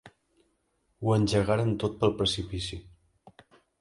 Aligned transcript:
Ho 1.03 1.13
engegaren 1.17 1.75
tot 1.83 1.99
pel 2.01 2.17
precipici. 2.23 2.81